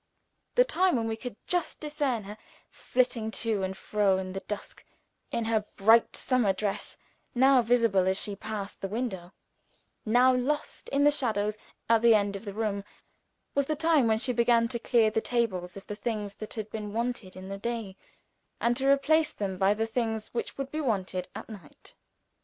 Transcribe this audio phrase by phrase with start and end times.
[0.55, 2.39] The time when we could just discern her,
[2.71, 4.83] flitting to and fro in the dusk,
[5.29, 6.97] in her bright summer dress
[7.35, 9.31] now visible as she passed the window,
[10.03, 11.55] now lost in the shadows
[11.87, 12.83] at the end of the room
[13.53, 16.71] was the time when she began to clear the tables of the things that had
[16.71, 17.95] been wanted in the day,
[18.59, 21.93] and to replace them by the things which would be wanted at night.